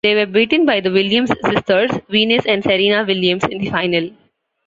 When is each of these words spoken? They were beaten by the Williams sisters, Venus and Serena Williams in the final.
They 0.03 0.15
were 0.15 0.25
beaten 0.25 0.65
by 0.65 0.79
the 0.79 0.89
Williams 0.89 1.29
sisters, 1.45 1.91
Venus 2.09 2.43
and 2.47 2.63
Serena 2.63 3.05
Williams 3.07 3.43
in 3.43 3.59
the 3.59 3.69
final. 3.69 4.09